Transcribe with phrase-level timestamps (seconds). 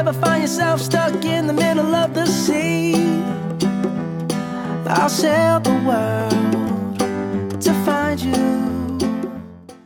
[0.00, 2.94] ever find yourself stuck in the middle of the sea,
[4.86, 9.76] I'll sail the world to find you.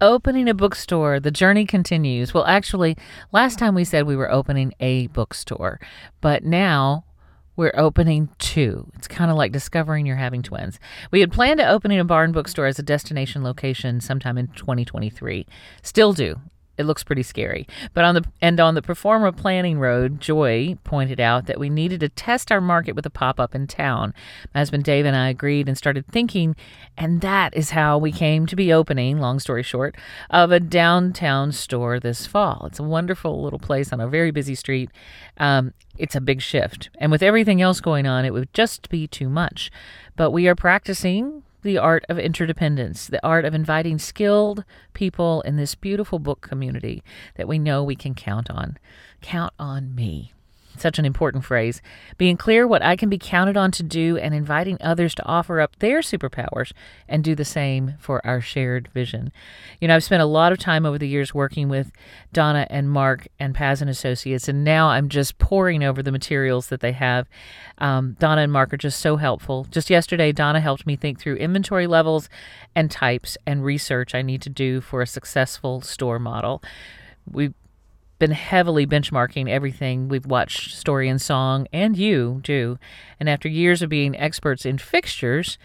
[0.00, 2.34] Opening a bookstore, the journey continues.
[2.34, 2.96] Well, actually,
[3.30, 5.78] last time we said we were opening a bookstore,
[6.20, 7.04] but now
[7.54, 8.90] we're opening two.
[8.96, 10.80] It's kind of like discovering you're having twins.
[11.12, 15.46] We had planned to opening a barn bookstore as a destination location sometime in 2023.
[15.82, 16.40] Still do.
[16.78, 17.66] It looks pretty scary.
[17.92, 21.68] But on the and on the Pro Forma Planning Road, Joy pointed out that we
[21.68, 24.14] needed to test our market with a pop-up in town.
[24.54, 26.56] My husband Dave and I agreed and started thinking,
[26.96, 29.94] and that is how we came to be opening, long story short,
[30.30, 32.64] of a downtown store this fall.
[32.66, 34.90] It's a wonderful little place on a very busy street.
[35.36, 36.88] Um, it's a big shift.
[36.98, 39.70] And with everything else going on, it would just be too much.
[40.16, 45.56] But we are practicing the art of interdependence, the art of inviting skilled people in
[45.56, 47.02] this beautiful book community
[47.36, 48.78] that we know we can count on.
[49.20, 50.32] Count on me.
[50.78, 51.82] Such an important phrase.
[52.16, 55.60] Being clear what I can be counted on to do and inviting others to offer
[55.60, 56.72] up their superpowers
[57.08, 59.32] and do the same for our shared vision.
[59.80, 61.92] You know, I've spent a lot of time over the years working with
[62.32, 66.68] Donna and Mark and Paz and Associates, and now I'm just pouring over the materials
[66.68, 67.28] that they have.
[67.78, 69.66] Um, Donna and Mark are just so helpful.
[69.70, 72.28] Just yesterday, Donna helped me think through inventory levels
[72.74, 76.62] and types and research I need to do for a successful store model.
[77.30, 77.52] We
[78.20, 82.78] been heavily benchmarking everything we've watched story and song and you do.
[83.18, 85.58] And after years of being experts in fixtures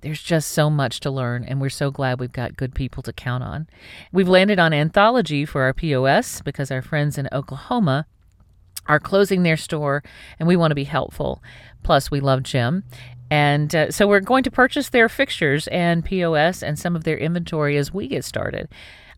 [0.00, 3.12] there's just so much to learn and we're so glad we've got good people to
[3.12, 3.66] count on.
[4.12, 8.06] We've landed on anthology for our pos because our friends in oklahoma
[8.86, 10.04] are closing their store
[10.38, 11.42] and we want to be helpful.
[11.82, 12.84] Plus we love jim
[13.30, 17.18] and uh, so we're going to purchase their fixtures and pos and some of their
[17.18, 18.68] inventory as we get started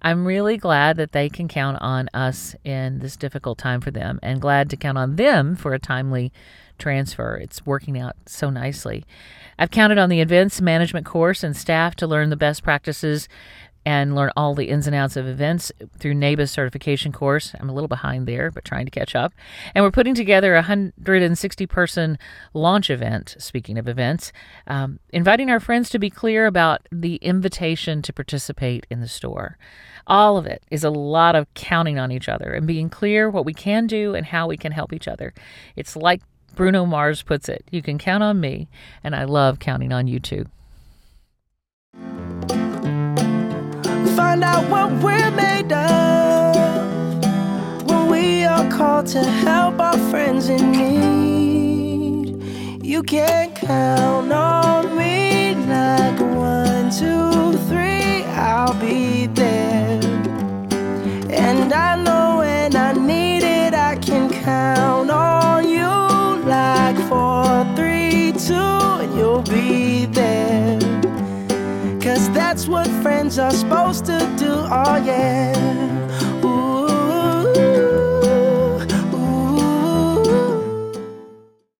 [0.03, 4.19] I'm really glad that they can count on us in this difficult time for them
[4.23, 6.33] and glad to count on them for a timely
[6.79, 7.37] transfer.
[7.37, 9.05] It's working out so nicely.
[9.59, 13.29] I've counted on the events management course and staff to learn the best practices
[13.85, 17.55] and learn all the ins and outs of events through NABA's certification course.
[17.59, 19.33] I'm a little behind there, but trying to catch up.
[19.75, 22.19] And we're putting together a 160 person
[22.53, 24.33] launch event, speaking of events,
[24.67, 29.57] um, inviting our friends to be clear about the invitation to participate in the store.
[30.07, 33.45] All of it is a lot of counting on each other and being clear what
[33.45, 35.33] we can do and how we can help each other.
[35.77, 36.23] It's like
[36.55, 38.69] Bruno Mars puts it you can count on me,
[39.05, 40.47] and I love counting on you too.
[44.31, 46.55] Find out what we're made of
[47.89, 52.41] when we are called to help our friends in need.
[52.81, 59.99] You can count on me like one, two, three, I'll be there.
[61.29, 65.91] And I know when I need it, I can count on you
[66.49, 69.80] like four, three, two, and you'll be
[72.71, 75.60] what friends are supposed to do, oh yeah.